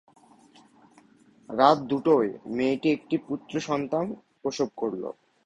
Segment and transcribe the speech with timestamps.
[1.49, 4.05] রাত দুটোয় মেয়েটি একটি পুত্রসস্তান
[4.41, 5.03] প্রসব করল।